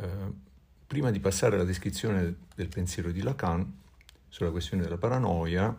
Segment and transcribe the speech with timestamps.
[0.00, 0.32] eh,
[0.86, 3.78] prima di passare alla descrizione del pensiero di Lacan
[4.28, 5.74] sulla questione della paranoia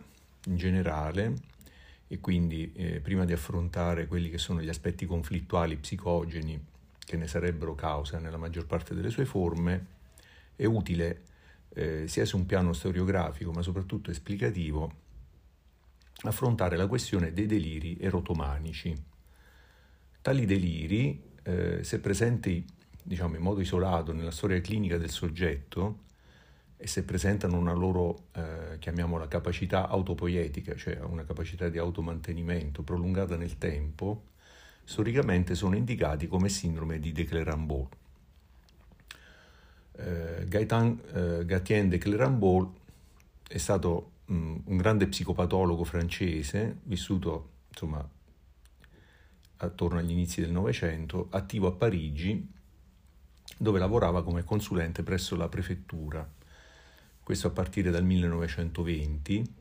[0.46, 1.34] in generale,
[2.08, 6.62] e quindi eh, prima di affrontare quelli che sono gli aspetti conflittuali psicogeni
[6.98, 9.86] che ne sarebbero causa nella maggior parte delle sue forme,
[10.54, 11.22] è utile
[11.70, 15.00] eh, sia su un piano storiografico ma soprattutto esplicativo
[16.24, 18.94] affrontare la questione dei deliri erotomanici.
[20.20, 22.64] Tali deliri, eh, se presenti
[23.02, 26.10] diciamo, in modo isolato nella storia clinica del soggetto
[26.76, 33.36] e se presentano una loro, eh, chiamiamola, capacità autopoietica, cioè una capacità di automantenimento prolungata
[33.36, 34.30] nel tempo,
[34.84, 37.96] storicamente sono indicati come sindrome di de Clerambault.
[39.92, 42.76] Eh, Gaetan eh, Gatien de Clerambault
[43.46, 48.06] è stato mh, un grande psicopatologo francese, vissuto insomma
[49.58, 52.50] attorno agli inizi del Novecento, attivo a Parigi,
[53.56, 56.28] dove lavorava come consulente presso la prefettura.
[57.22, 59.60] Questo a partire dal 1920.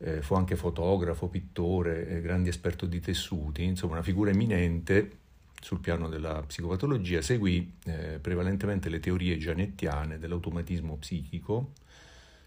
[0.00, 5.18] Eh, fu anche fotografo, pittore, eh, grande esperto di tessuti, insomma una figura eminente
[5.60, 11.72] sul piano della psicopatologia, seguì eh, prevalentemente le teorie gianettiane dell'automatismo psichico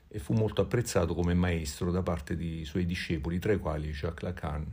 [0.08, 4.24] e fu molto apprezzato come maestro da parte di suoi discepoli, tra i quali Jacques
[4.24, 4.66] Lacan.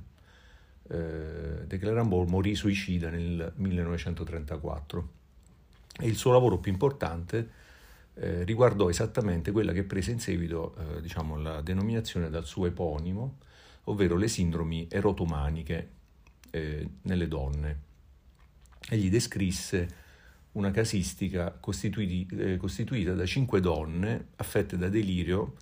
[0.90, 5.17] Eh, de Clerambault morì suicida nel 1934
[5.98, 7.50] e il suo lavoro più importante
[8.14, 13.38] eh, riguardò esattamente quella che prese in seguito eh, diciamo, la denominazione dal suo eponimo,
[13.84, 15.90] ovvero le sindromi erotomaniche
[16.50, 17.80] eh, nelle donne.
[18.88, 20.06] Egli descrisse
[20.52, 25.54] una casistica eh, costituita da cinque donne affette da delirio,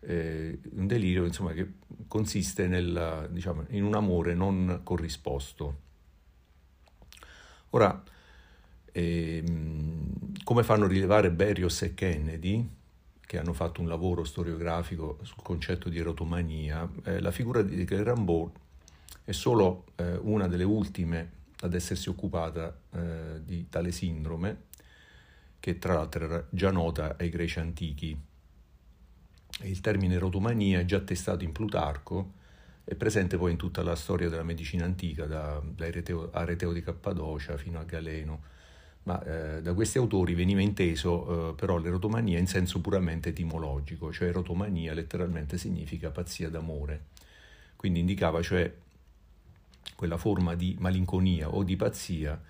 [0.00, 1.74] eh, un delirio insomma, che
[2.08, 5.80] consiste nel, diciamo, in un amore non corrisposto.
[7.70, 8.02] Ora,
[8.92, 12.68] ehm, come fanno rilevare Berrios e Kennedy,
[13.26, 18.54] che hanno fatto un lavoro storiografico sul concetto di erotomania, eh, la figura di Clerambault
[19.24, 24.64] è solo eh, una delle ultime ad essersi occupata eh, di tale sindrome,
[25.60, 28.20] che tra l'altro era già nota ai greci antichi.
[29.62, 32.32] Il termine erotomania è già attestato in Plutarco,
[32.84, 35.86] è presente poi in tutta la storia della medicina antica, da, da
[36.32, 38.42] Areteo, di Cappadocia fino a Galeno,
[39.04, 44.28] ma eh, da questi autori veniva inteso eh, però l'erotomania in senso puramente etimologico, cioè
[44.28, 47.06] erotomania letteralmente significa pazzia d'amore,
[47.76, 48.72] quindi indicava cioè
[49.96, 52.40] quella forma di malinconia o di pazzia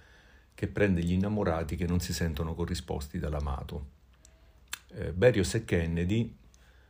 [0.55, 3.87] che prende gli innamorati che non si sentono corrisposti dall'amato.
[4.95, 6.37] Eh, Berrios e Kennedy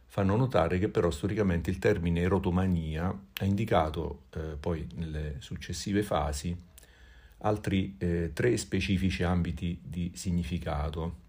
[0.07, 6.55] fanno notare che però storicamente il termine erotomania ha indicato eh, poi nelle successive fasi
[7.43, 11.21] altri eh, tre specifici ambiti di significato.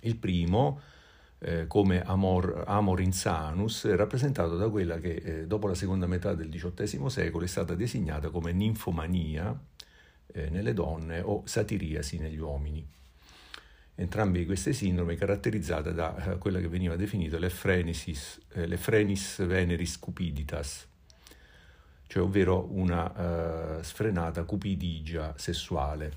[0.00, 0.80] Il primo
[1.38, 6.48] eh, come Amor, Amor Insanus, rappresentato da quella che eh, dopo la seconda metà del
[6.48, 9.58] XVIII secolo è stata designata come ninfomania
[10.26, 12.86] eh, nelle donne o satiriasi negli uomini.
[13.96, 20.88] Entrambe queste sindrome caratterizzate da eh, quella che veniva definita l'effrenis, eh, veneris cupiditas,
[22.14, 26.12] cioè ovvero una sfrenata cupidigia sessuale.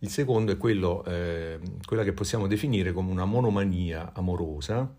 [0.00, 4.94] Il secondo è quello, eh, quella che possiamo definire come una monomania amorosa.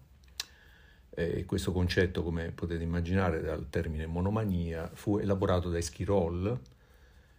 [1.11, 6.59] Eh, questo concetto, come potete immaginare dal termine monomania, fu elaborato da Eschirol,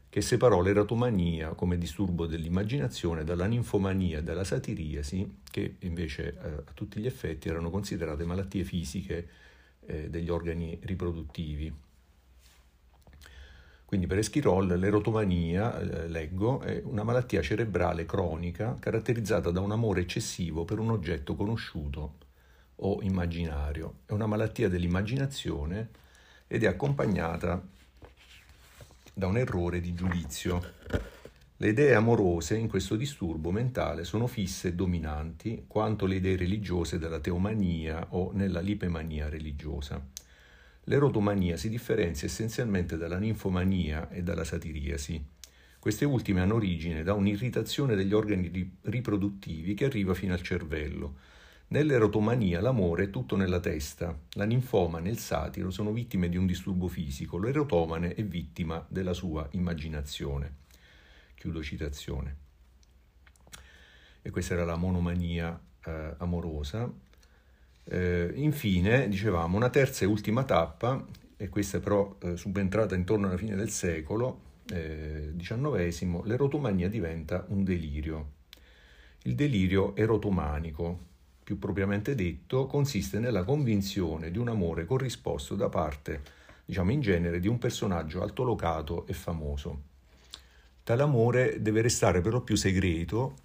[0.09, 6.73] che separò l'eratomania come disturbo dell'immaginazione dalla ninfomania e dalla satiriasi, che invece eh, a
[6.73, 9.43] tutti gli effetti erano considerate malattie fisiche
[9.87, 11.73] eh, degli organi riproduttivi.
[13.85, 20.01] Quindi per Eschirol l'erotomania, eh, leggo, è una malattia cerebrale cronica caratterizzata da un amore
[20.01, 22.15] eccessivo per un oggetto conosciuto
[22.77, 23.99] o immaginario.
[24.07, 25.91] È una malattia dell'immaginazione
[26.49, 27.63] ed è accompagnata
[29.13, 30.73] da un errore di giudizio.
[31.57, 36.99] Le idee amorose in questo disturbo mentale sono fisse e dominanti quanto le idee religiose
[36.99, 40.05] della teomania o nella lipemania religiosa.
[40.87, 45.25] L'erotomania si differenzia essenzialmente dalla ninfomania e dalla satiriasi.
[45.79, 51.19] Queste ultime hanno origine da un'irritazione degli organi riproduttivi che arriva fino al cervello.
[51.69, 56.47] Nell'erotomania l'amore è tutto nella testa, la ninfomane e il satiro sono vittime di un
[56.47, 60.63] disturbo fisico, l'erotomane è vittima della sua immaginazione.
[61.35, 62.37] Chiudo citazione.
[64.23, 66.91] E questa era la monomania eh, amorosa.
[67.85, 71.05] Eh, infine, dicevamo, una terza e ultima tappa,
[71.37, 77.65] e questa però eh, subentrata intorno alla fine del secolo, eh, XIX, l'erotomania diventa un
[77.65, 78.33] delirio.
[79.25, 86.23] Il delirio erotomanico, più propriamente detto, consiste nella convinzione di un amore corrisposto da parte,
[86.65, 89.93] diciamo in genere, di un personaggio altolocato e famoso.
[90.85, 93.37] Tale amore deve restare però più segreto,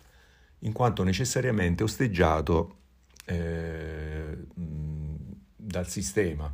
[0.60, 2.76] in quanto necessariamente osteggiato
[3.24, 6.54] eh, dal sistema.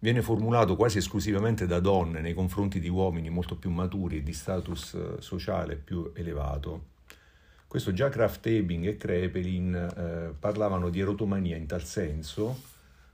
[0.00, 4.32] Viene formulato quasi esclusivamente da donne nei confronti di uomini molto più maturi e di
[4.32, 6.86] status eh, sociale più elevato.
[7.68, 12.60] Questo già Kraft Ebing e Krepelin eh, parlavano di erotomania in tal senso,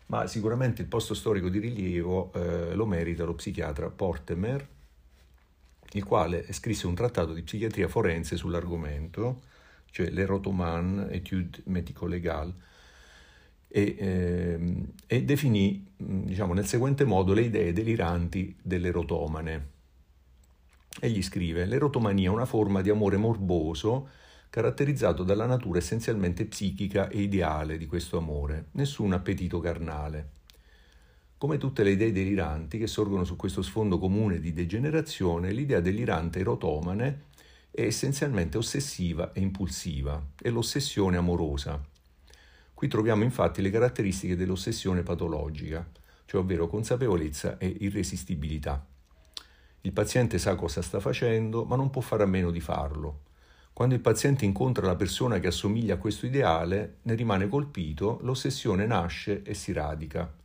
[0.06, 4.66] ma sicuramente il posto storico di rilievo eh, lo merita lo psichiatra Portemer,
[5.92, 9.42] il quale scrisse un trattato di psichiatria forense sull'argomento,
[9.90, 12.54] cioè l'Erotoman, Etude médico-légale,
[13.72, 19.68] e, ehm, e definì diciamo, nel seguente modo le idee deliranti dell'erotomane.
[21.00, 24.08] Egli scrive: L'erotomania è una forma di amore morboso
[24.50, 30.39] caratterizzato dalla natura essenzialmente psichica e ideale di questo amore, nessun appetito carnale.
[31.40, 36.40] Come tutte le idee deliranti che sorgono su questo sfondo comune di degenerazione, l'idea delirante
[36.40, 37.28] erotomane
[37.70, 41.82] è essenzialmente ossessiva e impulsiva, è l'ossessione amorosa.
[42.74, 45.90] Qui troviamo infatti le caratteristiche dell'ossessione patologica,
[46.26, 48.86] cioè ovvero consapevolezza e irresistibilità.
[49.80, 53.20] Il paziente sa cosa sta facendo, ma non può fare a meno di farlo.
[53.72, 58.84] Quando il paziente incontra la persona che assomiglia a questo ideale, ne rimane colpito, l'ossessione
[58.84, 60.36] nasce e si radica.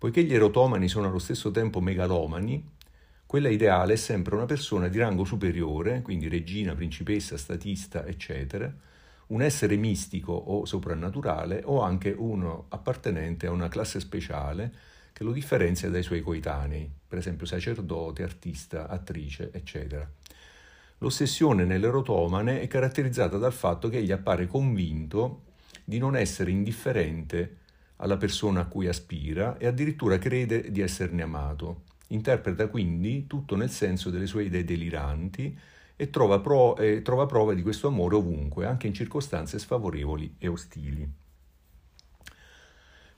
[0.00, 2.66] Poiché gli erotomani sono allo stesso tempo megalomani,
[3.26, 8.74] quella ideale è sempre una persona di rango superiore, quindi regina, principessa, statista, eccetera,
[9.26, 14.72] un essere mistico o soprannaturale o anche uno appartenente a una classe speciale
[15.12, 20.10] che lo differenzia dai suoi coetanei, per esempio sacerdote, artista, attrice, eccetera.
[20.96, 25.42] L'ossessione nell'erotomane è caratterizzata dal fatto che egli appare convinto
[25.84, 27.58] di non essere indifferente
[28.00, 31.82] alla persona a cui aspira e addirittura crede di esserne amato.
[32.08, 35.56] Interpreta quindi tutto nel senso delle sue idee deliranti
[35.96, 40.48] e trova, pro, eh, trova prove di questo amore ovunque, anche in circostanze sfavorevoli e
[40.48, 41.08] ostili.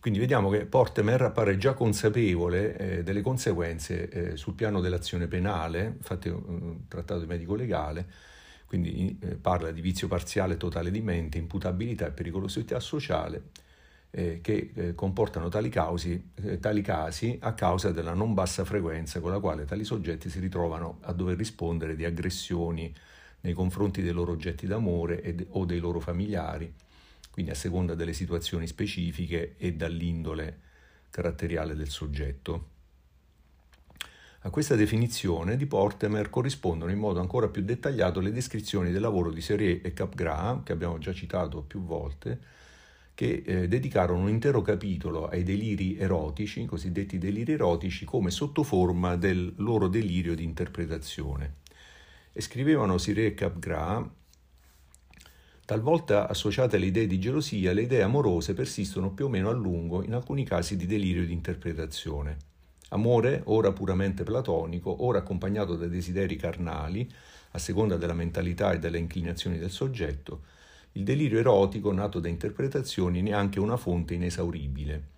[0.00, 5.94] Quindi vediamo che Portemer appare già consapevole eh, delle conseguenze eh, sul piano dell'azione penale,
[5.96, 8.08] infatti un trattato medico-legale,
[8.67, 13.50] quindi eh, parla di vizio parziale totale di mente, imputabilità e pericolosità sociale,
[14.14, 19.20] eh, che eh, comportano tali, causi, eh, tali casi a causa della non bassa frequenza
[19.20, 22.94] con la quale tali soggetti si ritrovano a dover rispondere di aggressioni
[23.41, 26.73] nei confronti dei loro oggetti d'amore de- o dei loro familiari,
[27.31, 30.58] quindi a seconda delle situazioni specifiche e dall'indole
[31.08, 32.69] caratteriale del soggetto.
[34.44, 39.31] A questa definizione di Portemer corrispondono in modo ancora più dettagliato le descrizioni del lavoro
[39.31, 42.61] di Serier e Capgras, che abbiamo già citato più volte,
[43.14, 49.53] che eh, dedicarono un intero capitolo ai deliri erotici, cosiddetti deliri erotici, come sottoforma del
[49.56, 51.56] loro delirio di interpretazione.
[52.32, 54.05] E scrivevano Siré Capgras,
[55.64, 60.03] talvolta associate alle idee di gelosia, le idee amorose persistono più o meno a lungo
[60.03, 62.37] in alcuni casi di delirio di interpretazione.
[62.88, 67.11] Amore, ora puramente platonico, ora accompagnato da desideri carnali,
[67.53, 70.43] a seconda della mentalità e delle inclinazioni del soggetto,
[70.93, 75.11] il delirio erotico, nato da interpretazioni, neanche una fonte inesauribile.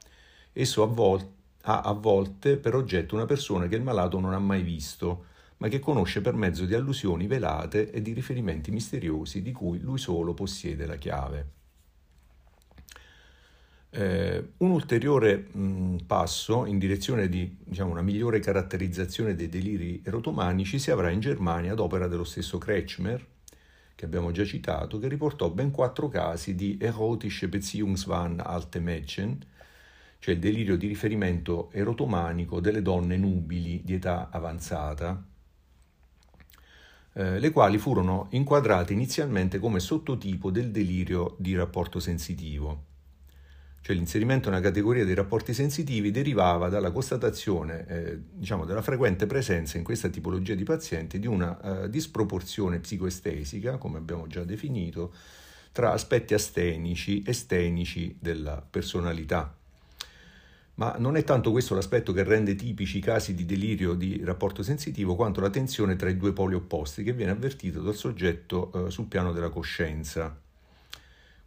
[0.52, 4.38] Esso a volte, ha a volte per oggetto una persona che il malato non ha
[4.38, 5.26] mai visto,
[5.59, 9.99] ma che conosce per mezzo di allusioni velate e di riferimenti misteriosi di cui lui
[9.99, 11.52] solo possiede la chiave.
[13.90, 20.81] Eh, un ulteriore mh, passo in direzione di diciamo, una migliore caratterizzazione dei deliri erotomanici
[20.81, 23.25] si avrà in Germania ad opera dello stesso Kretschmer,
[23.94, 29.38] che abbiamo già citato, che riportò ben quattro casi di erotische Beziehungswahn alte Mädchen,
[30.18, 35.22] cioè il delirio di riferimento erotomanico delle donne nubili di età avanzata,
[37.12, 42.92] eh, le quali furono inquadrate inizialmente come sottotipo del delirio di rapporto sensitivo
[43.85, 49.76] cioè l'inserimento nella categoria dei rapporti sensitivi derivava dalla constatazione eh, diciamo, della frequente presenza
[49.76, 55.12] in questa tipologia di pazienti di una eh, disproporzione psicoestesica, come abbiamo già definito,
[55.71, 59.55] tra aspetti astenici e stenici della personalità.
[60.76, 64.62] Ma non è tanto questo l'aspetto che rende tipici i casi di delirio di rapporto
[64.62, 68.91] sensitivo quanto la tensione tra i due poli opposti che viene avvertito dal soggetto eh,
[68.91, 70.41] sul piano della coscienza.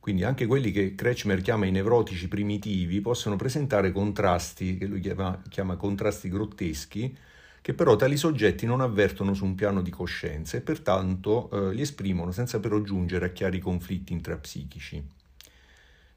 [0.08, 5.42] Quindi anche quelli che Kretschmer chiama i nevrotici primitivi possono presentare contrasti, che lui chiama,
[5.50, 7.14] chiama contrasti grotteschi,
[7.60, 11.82] che però tali soggetti non avvertono su un piano di coscienza e pertanto eh, li
[11.82, 15.06] esprimono senza però giungere a chiari conflitti intrapsichici.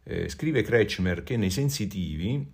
[0.04, 2.46] Eh, scrive Kretschmer che nei sensitivi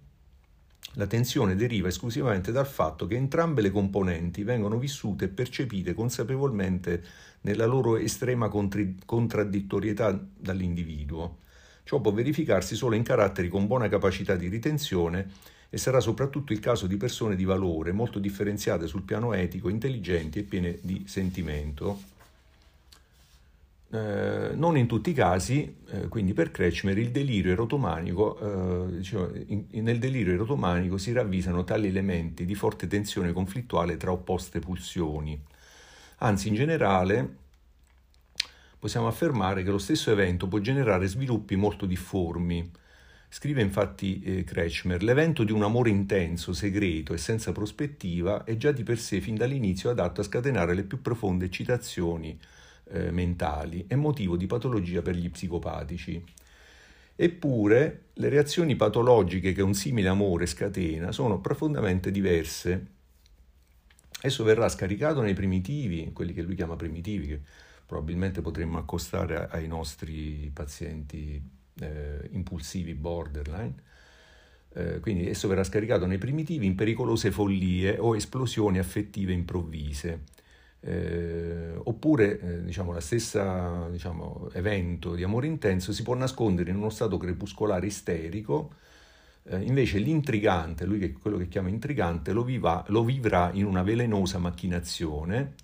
[0.95, 7.03] la tensione deriva esclusivamente dal fatto che entrambe le componenti vengono vissute e percepite consapevolmente
[7.43, 11.39] nella loro estrema contri- contraddittorietà dall'individuo.
[11.85, 15.31] Ciò può verificarsi solo in caratteri con buona capacità di ritenzione
[15.69, 20.39] e sarà soprattutto il caso di persone di valore, molto differenziate sul piano etico, intelligenti
[20.39, 22.16] e piene di sentimento.
[23.97, 29.31] Eh, non in tutti i casi, eh, quindi per Kretschmer, il delirio erotomanico, eh, diciamo,
[29.47, 35.41] in, nel delirio erotomanico si ravvisano tali elementi di forte tensione conflittuale tra opposte pulsioni.
[36.19, 37.37] Anzi, in generale,
[38.79, 42.71] possiamo affermare che lo stesso evento può generare sviluppi molto difformi.
[43.29, 48.73] Scrive infatti eh, Kretschmer, l'evento di un amore intenso, segreto e senza prospettiva è già
[48.73, 52.39] di per sé fin dall'inizio adatto a scatenare le più profonde eccitazioni,
[52.91, 56.23] eh, mentali e motivo di patologia per gli psicopatici.
[57.19, 62.87] Eppure le reazioni patologiche che un simile amore scatena sono profondamente diverse.
[64.21, 67.41] Esso verrà scaricato nei primitivi, quelli che lui chiama primitivi, che
[67.87, 71.41] probabilmente potremmo accostare ai nostri pazienti
[71.81, 73.75] eh, impulsivi borderline.
[74.75, 80.25] Eh, quindi esso verrà scaricato nei primitivi in pericolose follie o esplosioni affettive improvvise
[80.81, 86.77] eh, oppure eh, diciamo, la stessa diciamo, evento di amore intenso si può nascondere in
[86.77, 88.75] uno stato crepuscolare isterico,
[89.45, 93.83] eh, invece l'intrigante, lui che quello che chiama intrigante, lo, viva, lo vivrà in una
[93.83, 95.55] velenosa macchinazione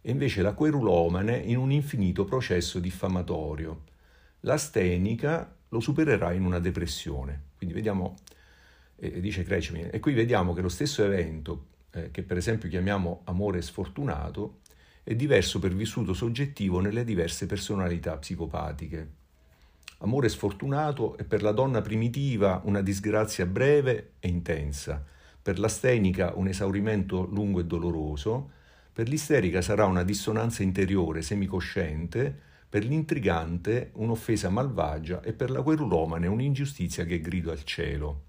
[0.00, 3.82] e invece la querulomane in un infinito processo diffamatorio.
[4.40, 7.42] L'astenica lo supererà in una depressione.
[7.56, 8.14] Quindi vediamo,
[8.96, 13.22] eh, dice Kretschmann, e qui vediamo che lo stesso evento eh, che per esempio chiamiamo
[13.24, 14.60] amore sfortunato,
[15.02, 19.10] è diverso per vissuto soggettivo nelle diverse personalità psicopatiche.
[19.98, 25.02] Amore sfortunato è per la donna primitiva una disgrazia breve e intensa,
[25.40, 28.50] per l'astenica un esaurimento lungo e doloroso,
[28.92, 36.26] per l'isterica sarà una dissonanza interiore semicosciente, per l'intrigante un'offesa malvagia e per la querulomane
[36.26, 38.25] un'ingiustizia che grido al cielo.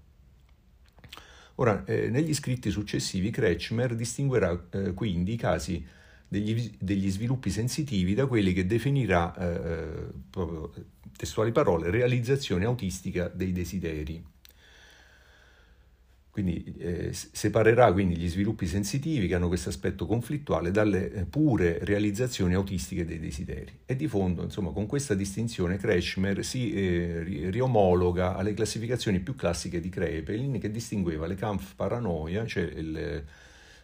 [1.60, 5.84] Ora, eh, negli scritti successivi Kretschmer distinguerà eh, quindi i casi
[6.28, 10.72] degli, degli, sviluppi sensitivi da quelli che definirà, eh, eh proprio
[11.16, 14.24] testuali parole, realizzazione autistica dei desideri.
[16.38, 21.80] Quindi eh, separerà quindi gli sviluppi sensitivi che hanno questo aspetto conflittuale dalle eh, pure
[21.82, 23.80] realizzazioni autistiche dei desideri.
[23.84, 29.80] E di fondo, insomma, con questa distinzione Kretschmer si eh, riomologa alle classificazioni più classiche
[29.80, 33.24] di Krepelin che distingueva le Kampf paranoia, cioè il,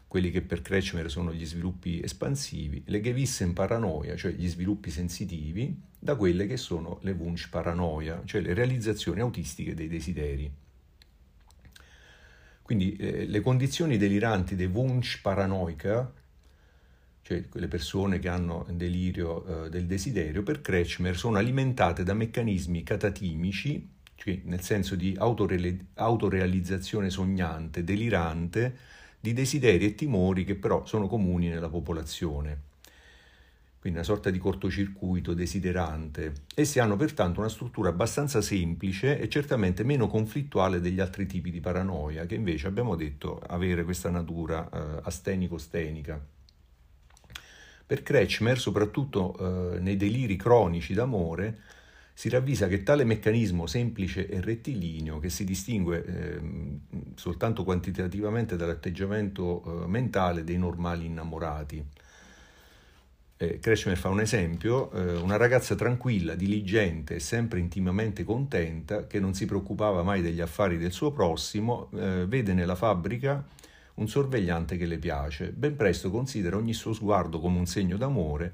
[0.06, 5.76] quelli che per Kretschmer sono gli sviluppi espansivi, le Gewissen paranoia, cioè gli sviluppi sensitivi,
[5.98, 10.62] da quelle che sono le Wunsch paranoia, cioè le realizzazioni autistiche dei desideri.
[12.64, 16.10] Quindi eh, le condizioni deliranti dei Wunsch paranoica,
[17.20, 22.82] cioè quelle persone che hanno delirio eh, del desiderio, per Kretschmer sono alimentate da meccanismi
[22.82, 28.74] catatimici, cioè nel senso di autore- autorealizzazione sognante, delirante,
[29.20, 32.72] di desideri e timori che però sono comuni nella popolazione
[33.84, 36.32] quindi una sorta di cortocircuito desiderante.
[36.54, 41.60] Essi hanno pertanto una struttura abbastanza semplice e certamente meno conflittuale degli altri tipi di
[41.60, 46.18] paranoia, che invece abbiamo detto avere questa natura eh, astenico-stenica.
[47.84, 51.58] Per Kretschmer, soprattutto eh, nei deliri cronici d'amore,
[52.14, 56.40] si ravvisa che tale meccanismo semplice e rettilineo, che si distingue eh,
[57.16, 61.84] soltanto quantitativamente dall'atteggiamento eh, mentale dei normali innamorati,
[63.44, 69.20] eh, Kretschmer fa un esempio, eh, una ragazza tranquilla, diligente e sempre intimamente contenta, che
[69.20, 73.44] non si preoccupava mai degli affari del suo prossimo, eh, vede nella fabbrica
[73.94, 75.52] un sorvegliante che le piace.
[75.52, 78.52] Ben presto considera ogni suo sguardo come un segno d'amore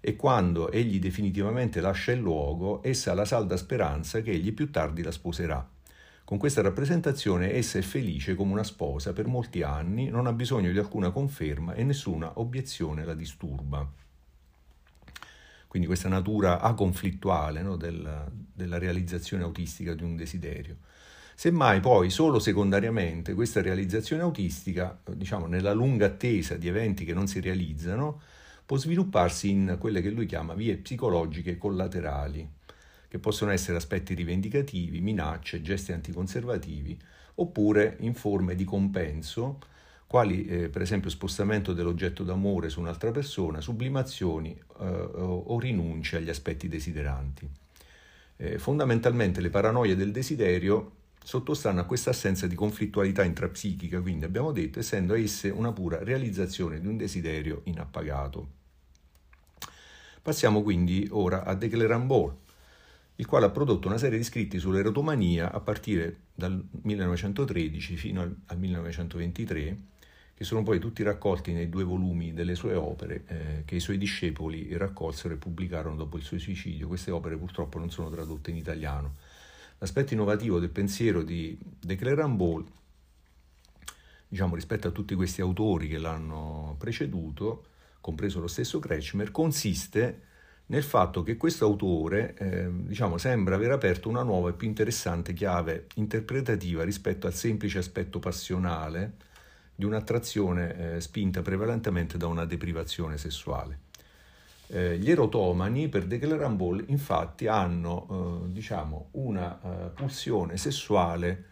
[0.00, 4.70] e quando egli definitivamente lascia il luogo, essa ha la salda speranza che egli più
[4.70, 5.68] tardi la sposerà.
[6.24, 10.70] Con questa rappresentazione essa è felice come una sposa per molti anni, non ha bisogno
[10.70, 13.99] di alcuna conferma e nessuna obiezione la disturba
[15.70, 20.78] quindi questa natura aconflittuale no, della, della realizzazione autistica di un desiderio.
[21.36, 27.28] Semmai poi solo secondariamente questa realizzazione autistica, diciamo nella lunga attesa di eventi che non
[27.28, 28.20] si realizzano,
[28.66, 32.50] può svilupparsi in quelle che lui chiama vie psicologiche collaterali,
[33.06, 36.98] che possono essere aspetti rivendicativi, minacce, gesti anticonservativi,
[37.36, 39.60] oppure in forme di compenso
[40.10, 44.50] quali eh, per esempio spostamento dell'oggetto d'amore su un'altra persona, sublimazioni
[44.80, 47.48] eh, o rinunce agli aspetti desideranti.
[48.36, 54.50] Eh, fondamentalmente le paranoie del desiderio sottostanno a questa assenza di conflittualità intrapsichica, quindi abbiamo
[54.50, 58.48] detto, essendo esse una pura realizzazione di un desiderio inappagato.
[60.20, 62.34] Passiamo quindi ora a Declerambol,
[63.14, 68.34] il quale ha prodotto una serie di scritti sull'erotomania a partire dal 1913 fino al,
[68.46, 69.98] al 1923
[70.40, 73.98] che sono poi tutti raccolti nei due volumi delle sue opere eh, che i suoi
[73.98, 76.88] discepoli raccolsero e pubblicarono dopo il suo suicidio.
[76.88, 79.16] Queste opere purtroppo non sono tradotte in italiano.
[79.76, 82.64] L'aspetto innovativo del pensiero di De Clerambol,
[84.28, 87.66] diciamo rispetto a tutti questi autori che l'hanno preceduto,
[88.00, 90.22] compreso lo stesso Kretschmer, consiste
[90.68, 95.34] nel fatto che questo autore eh, diciamo, sembra aver aperto una nuova e più interessante
[95.34, 99.28] chiave interpretativa rispetto al semplice aspetto passionale
[99.80, 103.78] di un'attrazione eh, spinta prevalentemente da una deprivazione sessuale.
[104.66, 111.44] Eh, gli erotomani per De Clerambol infatti hanno eh, diciamo, una eh, pulsione sessuale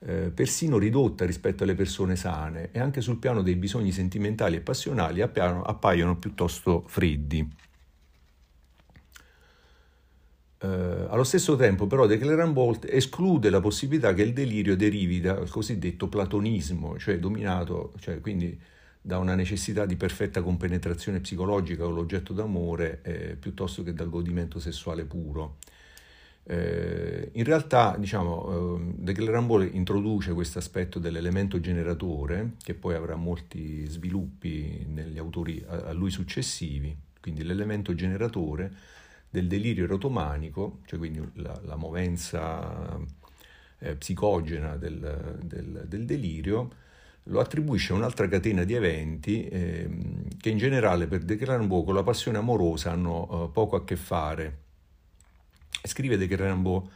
[0.00, 4.60] eh, persino ridotta rispetto alle persone sane e anche sul piano dei bisogni sentimentali e
[4.60, 7.48] passionali appaiono, appaiono piuttosto freddi.
[10.62, 15.48] Uh, allo stesso tempo, però, De Clerambault esclude la possibilità che il delirio derivi dal
[15.48, 18.60] cosiddetto platonismo, cioè dominato, cioè quindi
[19.00, 24.60] da una necessità di perfetta compenetrazione psicologica con l'oggetto d'amore eh, piuttosto che dal godimento
[24.60, 25.56] sessuale puro.
[26.42, 33.14] Eh, in realtà, diciamo, eh, De Clerambault introduce questo aspetto dell'elemento generatore, che poi avrà
[33.14, 38.98] molti sviluppi negli autori a, a lui successivi, quindi l'elemento generatore
[39.30, 42.98] del delirio erotomanico, cioè quindi la, la movenza
[43.78, 46.70] eh, psicogena del, del, del, delirio,
[47.24, 49.88] lo attribuisce a un'altra catena di eventi eh,
[50.38, 53.96] che in generale per De Clerambault con la passione amorosa hanno eh, poco a che
[53.96, 54.58] fare.
[55.82, 56.90] Scrive De Clerambault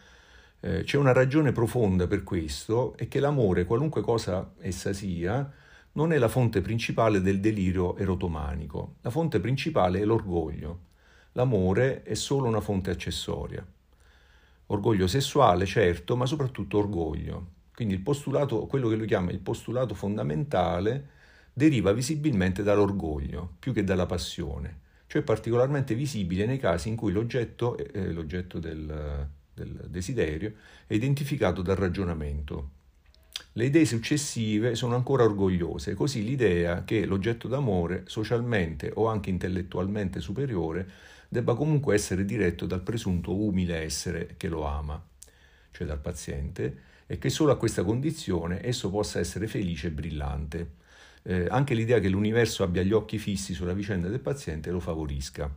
[0.61, 5.53] eh, c'è una ragione profonda per questo e che l'amore, qualunque cosa essa sia,
[5.93, 8.97] non è la fonte principale del delirio erotomanico.
[9.03, 10.93] La fonte principale è l'orgoglio.
[11.37, 13.67] L'amore è solo una fonte accessoria.
[14.67, 17.53] Orgoglio sessuale, certo, ma soprattutto orgoglio.
[17.75, 21.09] Quindi il postulato, quello che lui chiama il postulato fondamentale,
[21.53, 27.77] deriva visibilmente dall'orgoglio, più che dalla passione, cioè particolarmente visibile nei casi in cui l'oggetto,
[27.77, 30.53] eh, l'oggetto del, del desiderio
[30.87, 32.71] è identificato dal ragionamento.
[33.55, 40.21] Le idee successive sono ancora orgogliose, così l'idea che l'oggetto d'amore, socialmente o anche intellettualmente
[40.21, 40.89] superiore,
[41.35, 45.05] debba comunque essere diretto dal presunto umile essere che lo ama,
[45.73, 50.75] cioè dal paziente, e che solo a questa condizione esso possa essere felice e brillante.
[51.25, 55.53] Eh, anche l'idea che l'universo abbia gli occhi fissi sulla vicenda del paziente lo favorisca.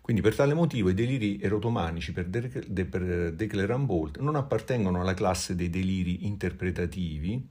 [0.00, 5.70] Quindi per tale motivo i deliri erotomanici per De, Clerambault non appartengono alla classe dei
[5.70, 7.48] deliri interpretativi,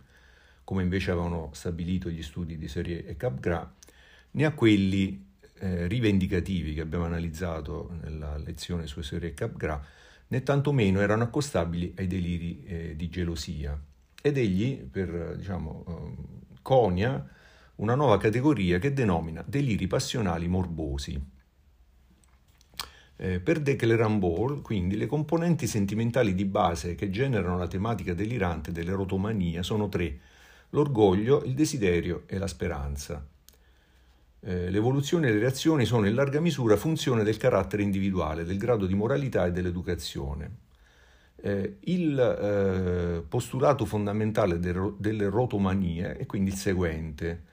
[0.63, 3.67] come invece avevano stabilito gli studi di Serie e Capgras,
[4.32, 5.32] né a quelli
[5.63, 9.80] eh, rivendicativi che abbiamo analizzato nella lezione su Serie e Capgras,
[10.28, 13.82] né tantomeno erano accostabili ai deliri eh, di gelosia.
[14.21, 17.26] Ed egli, per diciamo, eh, conia
[17.76, 21.32] una nuova categoria che denomina deliri passionali morbosi.
[23.15, 28.73] Eh, per De Clerambol, quindi, le componenti sentimentali di base che generano la tematica delirante
[28.73, 30.19] dell'erotomania sono tre:
[30.71, 33.26] l'orgoglio, il desiderio e la speranza.
[34.45, 38.86] Eh, l'evoluzione e le reazioni sono in larga misura funzione del carattere individuale, del grado
[38.86, 40.58] di moralità e dell'educazione.
[41.38, 47.43] Eh, il eh, postulato fondamentale del, delle rotomanie è quindi il seguente.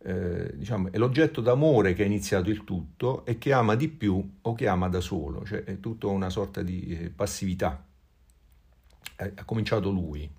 [0.00, 4.36] Eh, diciamo, è l'oggetto d'amore che ha iniziato il tutto e che ama di più
[4.42, 7.82] o che ama da solo, cioè è tutta una sorta di eh, passività.
[9.16, 10.30] ha cominciato lui.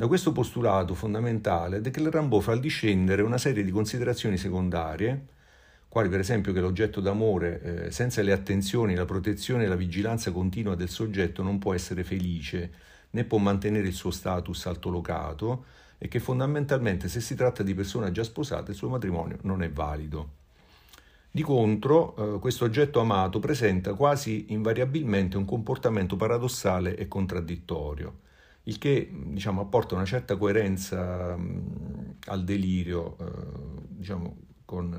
[0.00, 5.26] Da questo postulato fondamentale De Clerambault fa discendere una serie di considerazioni secondarie,
[5.90, 10.32] quali per esempio che l'oggetto d'amore, eh, senza le attenzioni, la protezione e la vigilanza
[10.32, 12.72] continua del soggetto, non può essere felice,
[13.10, 15.66] né può mantenere il suo status altolocato,
[15.98, 19.70] e che fondamentalmente se si tratta di persona già sposata il suo matrimonio non è
[19.70, 20.30] valido.
[21.30, 28.28] Di contro, eh, questo oggetto amato presenta quasi invariabilmente un comportamento paradossale e contraddittorio
[28.70, 33.24] il che diciamo, apporta una certa coerenza mh, al delirio, eh,
[33.88, 34.90] diciamo, con,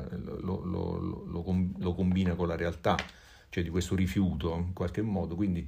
[0.42, 1.42] lo, lo, lo,
[1.78, 2.98] lo, combina con la realtà,
[3.50, 5.66] cioè di questo rifiuto in qualche modo, quindi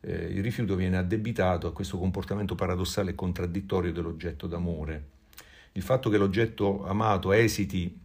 [0.00, 5.14] eh, il rifiuto viene addebitato a questo comportamento paradossale e contraddittorio dell'oggetto d'amore.
[5.72, 7.98] il fatto che l'oggetto amato esiti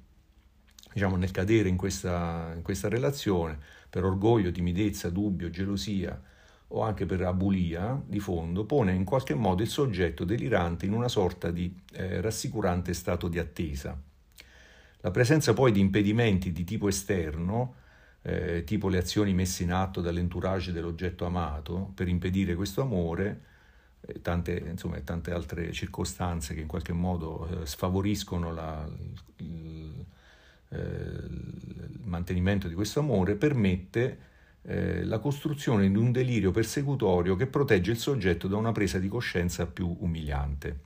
[0.93, 3.59] diciamo, nel cadere in questa, in questa relazione
[3.89, 6.17] per orgoglio, timidezza, dubbio, gelosia
[6.73, 11.09] o anche per abulia di fondo, pone in qualche modo il soggetto delirante in una
[11.09, 13.99] sorta di eh, rassicurante stato di attesa.
[15.01, 17.75] La presenza poi di impedimenti di tipo esterno,
[18.21, 23.49] eh, tipo le azioni messe in atto dall'entourage dell'oggetto amato per impedire questo amore,
[24.01, 28.87] e tante, insomma, tante altre circostanze che in qualche modo eh, sfavoriscono la,
[29.37, 30.05] il,
[30.69, 34.29] eh, il mantenimento di questo amore, permette
[34.63, 39.07] eh, la costruzione di un delirio persecutorio che protegge il soggetto da una presa di
[39.07, 40.79] coscienza più umiliante.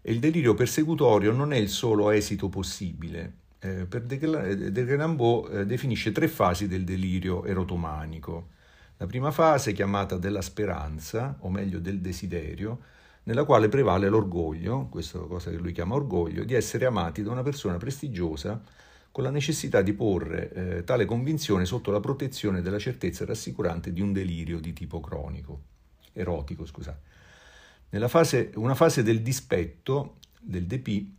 [0.00, 3.32] E il delirio persecutorio non è il solo esito possibile.
[3.58, 8.48] Eh, per De Grambeau eh, definisce tre fasi del delirio erotomanico.
[8.96, 12.80] La prima fase, chiamata della speranza, o meglio del desiderio,
[13.24, 17.42] nella quale prevale l'orgoglio, questa cosa che lui chiama orgoglio, di essere amati da una
[17.42, 18.60] persona prestigiosa
[19.10, 24.00] con la necessità di porre eh, tale convinzione sotto la protezione della certezza rassicurante di
[24.00, 25.60] un delirio di tipo cronico,
[26.12, 27.00] erotico, scusate.
[27.90, 31.16] Nella fase, una fase del dispetto, del depì,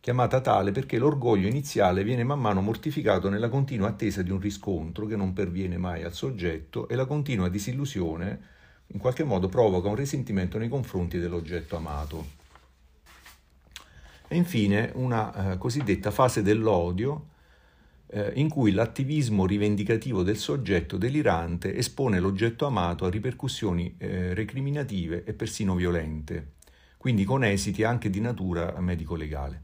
[0.00, 5.06] chiamata tale perché l'orgoglio iniziale viene man mano mortificato nella continua attesa di un riscontro
[5.06, 8.58] che non perviene mai al soggetto e la continua disillusione
[8.92, 12.38] in qualche modo provoca un risentimento nei confronti dell'oggetto amato.
[14.32, 17.30] E infine una eh, cosiddetta fase dell'odio,
[18.06, 25.24] eh, in cui l'attivismo rivendicativo del soggetto delirante espone l'oggetto amato a ripercussioni eh, recriminative
[25.24, 26.52] e persino violente,
[26.96, 29.62] quindi con esiti anche di natura medico-legale.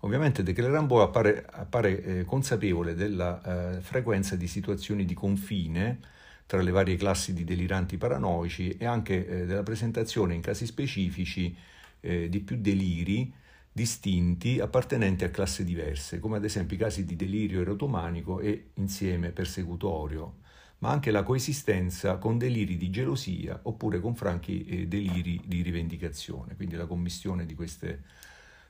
[0.00, 6.00] Ovviamente De Clerambault appare, appare eh, consapevole della eh, frequenza di situazioni di confine
[6.44, 11.56] tra le varie classi di deliranti paranoici e anche eh, della presentazione in casi specifici
[12.04, 13.32] eh, di più deliri
[13.72, 19.32] distinti appartenenti a classi diverse, come ad esempio i casi di delirio erotomanico e insieme
[19.32, 20.36] persecutorio,
[20.78, 26.54] ma anche la coesistenza con deliri di gelosia oppure con franchi eh, deliri di rivendicazione,
[26.54, 28.02] quindi la commissione di queste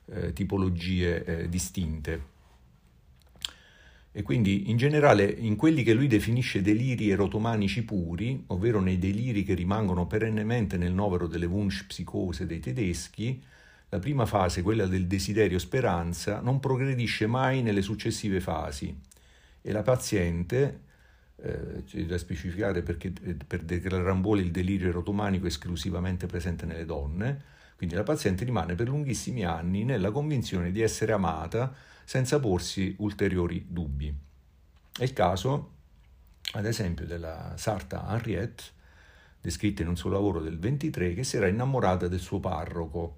[0.05, 2.33] eh, tipologie eh, distinte.
[4.17, 9.43] E quindi in generale in quelli che lui definisce deliri erotomanici puri, ovvero nei deliri
[9.43, 13.43] che rimangono perennemente nel novero delle Wunsch-psicose dei tedeschi,
[13.89, 18.97] la prima fase, quella del desiderio speranza, non progredisce mai nelle successive fasi.
[19.61, 20.79] E la paziente,
[21.35, 26.65] eh, c'è da specificare perché eh, per De Ramboli il delirio erotomanico è esclusivamente presente
[26.65, 27.43] nelle donne,
[27.75, 31.75] quindi la paziente rimane per lunghissimi anni nella convinzione di essere amata
[32.05, 34.15] senza porsi ulteriori dubbi.
[34.97, 35.71] È il caso,
[36.53, 38.63] ad esempio, della sarta Henriette,
[39.41, 43.17] descritta in un suo lavoro del 23, che si era innamorata del suo parroco,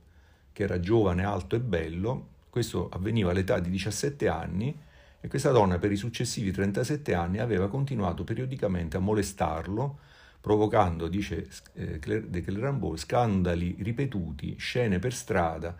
[0.53, 2.29] che era giovane, alto e bello.
[2.49, 4.75] Questo avveniva all'età di 17 anni
[5.19, 9.99] e questa donna per i successivi 37 anni aveva continuato periodicamente a molestarlo,
[10.41, 15.75] provocando, dice eh, De Clerambault, scandali ripetuti, scene per strada,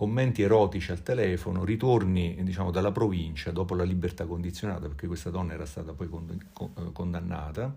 [0.00, 5.52] commenti erotici al telefono, ritorni diciamo, dalla provincia dopo la libertà condizionata, perché questa donna
[5.52, 7.76] era stata poi eh, condannata.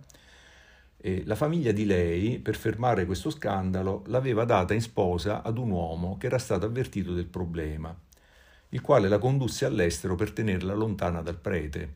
[0.95, 5.71] E la famiglia di lei, per fermare questo scandalo, l'aveva data in sposa ad un
[5.71, 7.93] uomo che era stato avvertito del problema,
[8.69, 11.95] il quale la condusse all'estero per tenerla lontana dal prete.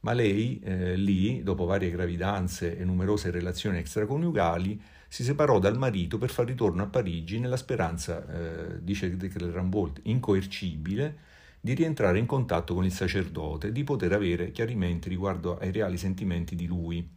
[0.00, 4.78] Ma lei, eh, lì, dopo varie gravidanze e numerose relazioni extraconiugali,
[5.14, 9.16] si separò dal marito per far ritorno a Parigi nella speranza, eh, dice
[9.52, 11.18] Rambold, incoercibile,
[11.60, 15.98] di rientrare in contatto con il sacerdote e di poter avere chiarimenti riguardo ai reali
[15.98, 17.08] sentimenti di lui.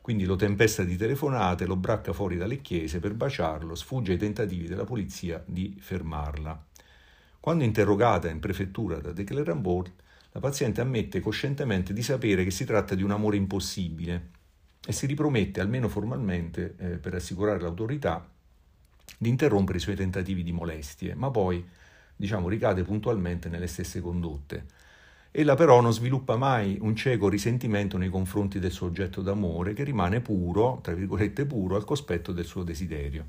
[0.00, 4.66] Quindi lo tempesta di telefonate, lo bracca fuori dalle chiese per baciarlo, sfugge ai tentativi
[4.66, 6.68] della polizia di fermarla.
[7.38, 9.92] Quando interrogata in prefettura da De Clerambault,
[10.32, 14.38] la paziente ammette coscientemente di sapere che si tratta di un amore impossibile
[14.86, 18.26] e si ripromette, almeno formalmente, eh, per assicurare l'autorità,
[19.18, 21.64] di interrompere i suoi tentativi di molestie, ma poi,
[22.16, 24.78] diciamo, ricade puntualmente nelle stesse condotte.
[25.32, 29.84] Ella però non sviluppa mai un cieco risentimento nei confronti del suo oggetto d'amore che
[29.84, 33.28] rimane puro, tra virgolette puro, al cospetto del suo desiderio.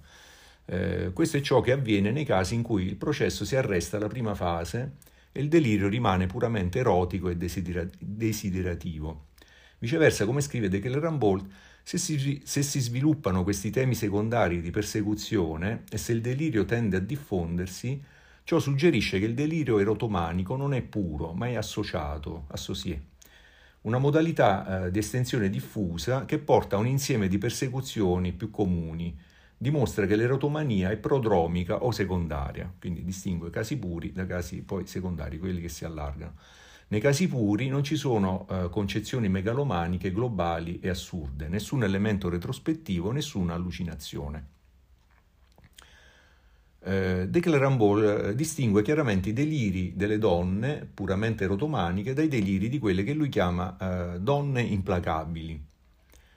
[0.65, 4.07] Eh, questo è ciò che avviene nei casi in cui il processo si arresta alla
[4.07, 4.93] prima fase
[5.31, 9.25] e il delirio rimane puramente erotico e desiderativo.
[9.81, 11.47] Viceversa, come scrive De Keller-Rambold,
[11.81, 16.97] se si, se si sviluppano questi temi secondari di persecuzione e se il delirio tende
[16.97, 17.99] a diffondersi,
[18.43, 23.09] ciò suggerisce che il delirio erotomanico non è puro, ma è associato, associé
[23.81, 29.17] una modalità eh, di estensione diffusa che porta a un insieme di persecuzioni più comuni,
[29.57, 35.39] dimostra che l'erotomania è prodromica o secondaria, quindi distingue casi puri da casi poi secondari,
[35.39, 36.35] quelli che si allargano.
[36.91, 43.11] Nei casi puri non ci sono eh, concezioni megalomaniche globali e assurde, nessun elemento retrospettivo,
[43.11, 44.47] nessuna allucinazione.
[46.83, 52.77] Eh, De Clerambol eh, distingue chiaramente i deliri delle donne puramente erotomaniche dai deliri di
[52.77, 55.65] quelle che lui chiama eh, donne implacabili,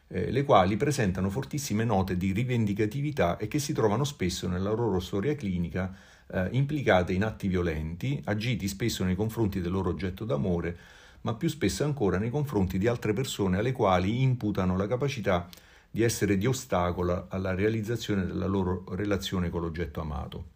[0.07, 5.01] eh, le quali presentano fortissime note di rivendicatività e che si trovano spesso nella loro
[5.01, 5.93] storia clinica
[6.33, 10.77] eh, implicate in atti violenti, agiti spesso nei confronti del loro oggetto d'amore,
[11.23, 15.49] ma più spesso ancora nei confronti di altre persone alle quali imputano la capacità
[15.91, 20.53] di essere di ostacolo alla realizzazione della loro relazione con l'oggetto amato.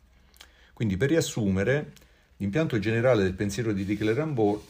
[0.74, 1.92] Quindi per riassumere,
[2.36, 4.60] l'impianto generale del pensiero di Dick Rambaud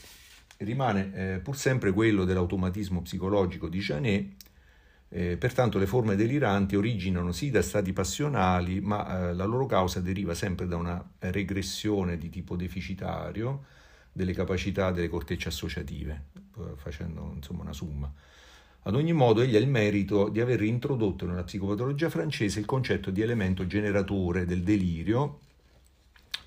[0.58, 4.30] rimane eh, pur sempre quello dell'automatismo psicologico di Janet,
[5.11, 10.01] eh, pertanto le forme deliranti originano sì da stati passionali, ma eh, la loro causa
[10.01, 13.64] deriva sempre da una regressione di tipo deficitario
[14.12, 16.27] delle capacità delle cortecce associative,
[16.77, 18.12] facendo insomma una summa.
[18.83, 23.11] Ad ogni modo, egli ha il merito di aver introdotto nella psicopatologia francese il concetto
[23.11, 25.40] di elemento generatore del delirio,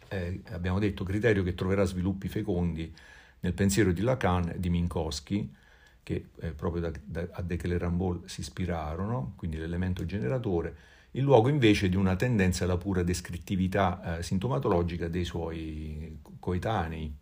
[0.09, 2.93] eh, abbiamo detto criterio che troverà sviluppi fecondi
[3.41, 5.55] nel pensiero di Lacan e di Minkowski,
[6.03, 10.75] che eh, proprio da, da, a De Clerambol si ispirarono, quindi l'elemento generatore,
[11.11, 17.13] in luogo invece di una tendenza alla pura descrittività eh, sintomatologica dei suoi coetanei.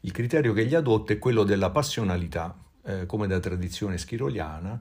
[0.00, 4.80] Il criterio che egli adotta è quello della passionalità, eh, come da tradizione schiroliana,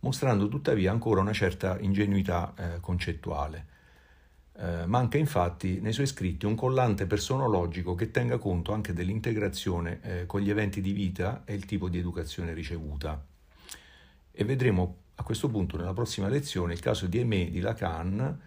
[0.00, 3.66] mostrando tuttavia ancora una certa ingenuità eh, concettuale.
[4.54, 10.26] Eh, manca infatti nei suoi scritti un collante personologico che tenga conto anche dell'integrazione eh,
[10.26, 13.24] con gli eventi di vita e il tipo di educazione ricevuta.
[14.30, 18.40] E vedremo a questo punto nella prossima lezione il caso di Aimé di Lacan,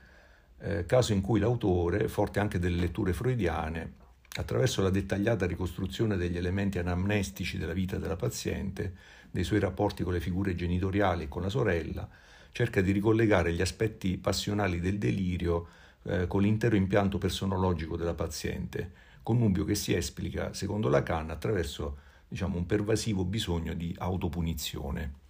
[0.60, 3.94] eh, caso in cui l'autore, forte anche delle letture freudiane,
[4.38, 8.94] attraverso la dettagliata ricostruzione degli elementi anamnestici della vita della paziente,
[9.32, 12.08] dei suoi rapporti con le figure genitoriali e con la sorella,
[12.52, 15.68] cerca di ricollegare gli aspetti passionali del delirio
[16.06, 18.92] eh, con l'intero impianto personologico della paziente,
[19.24, 25.25] connubio che si esplica, secondo Lacan, attraverso diciamo, un pervasivo bisogno di autopunizione.